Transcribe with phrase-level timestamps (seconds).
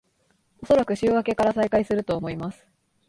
[0.63, 2.67] おそらく週明けから再開すると思います